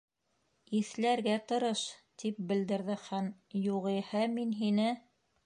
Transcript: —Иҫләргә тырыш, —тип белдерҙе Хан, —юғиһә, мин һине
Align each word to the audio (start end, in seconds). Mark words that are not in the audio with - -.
—Иҫләргә 0.77 1.35
тырыш, 1.51 1.83
—тип 2.23 2.41
белдерҙе 2.53 2.97
Хан, 3.11 3.29
—юғиһә, 3.67 4.25
мин 4.39 4.59
һине 4.65 4.91